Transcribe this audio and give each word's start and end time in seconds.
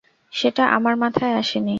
সেটা 0.33 0.63
আমার 0.67 0.95
মাথায় 0.95 1.33
আসেনি। 1.33 1.69